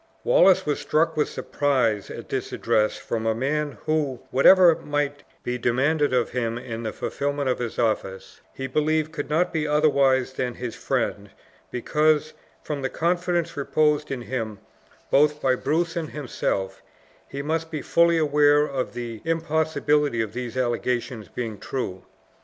Wallace 0.23 0.65
was 0.65 0.79
struck 0.79 1.15
with 1.15 1.29
surprise 1.29 2.09
at 2.09 2.27
this 2.29 2.51
address 2.51 2.97
from 2.97 3.27
a 3.27 3.35
man 3.35 3.77
who, 3.85 4.19
whatever 4.31 4.75
might 4.77 5.21
be 5.43 5.59
demanded 5.59 6.11
of 6.11 6.31
him 6.31 6.57
in 6.57 6.81
the 6.81 6.91
fulfillment 6.91 7.47
of 7.47 7.59
his 7.59 7.77
office, 7.77 8.41
he 8.51 8.65
believed 8.65 9.11
could 9.11 9.29
not 9.29 9.53
be 9.53 9.67
otherwise 9.67 10.33
than 10.33 10.55
his 10.55 10.73
friend 10.73 11.29
because, 11.69 12.33
from 12.63 12.81
the 12.81 12.89
confidence 12.89 13.55
reposed 13.55 14.09
in 14.09 14.23
him 14.23 14.57
both 15.11 15.39
by 15.39 15.53
Bruce 15.53 15.95
and 15.95 16.09
himself, 16.09 16.81
he 17.27 17.43
must 17.43 17.69
be 17.69 17.83
fully 17.83 18.17
aware 18.17 18.65
of 18.65 18.95
the 18.95 19.21
impossibility 19.23 20.19
of 20.19 20.33
these 20.33 20.57
allegations 20.57 21.27
being 21.27 21.59
true. 21.59 22.03